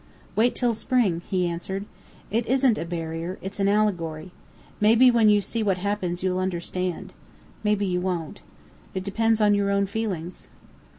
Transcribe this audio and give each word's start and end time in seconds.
"Wait 0.35 0.55
till 0.55 0.73
spring," 0.73 1.21
he 1.29 1.45
answered. 1.47 1.85
"It 2.31 2.47
isn't 2.47 2.79
a 2.79 2.85
barrier; 2.85 3.37
it's 3.39 3.59
an 3.59 3.67
allegory. 3.67 4.31
Maybe 4.79 5.11
when 5.11 5.29
you 5.29 5.41
see 5.41 5.61
what 5.61 5.77
happens 5.77 6.23
you'll 6.23 6.39
understand. 6.39 7.13
Maybe 7.63 7.85
you 7.85 8.01
won't. 8.01 8.41
It 8.95 9.03
depends 9.03 9.39
on 9.41 9.53
your 9.53 9.69
own 9.69 9.85
feelings." 9.85 10.47